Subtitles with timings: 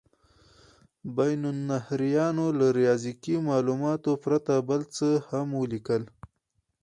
[1.17, 6.03] بین النهرینیانو له ریاضیکي مالوماتو پرته بل څه هم ولیکل.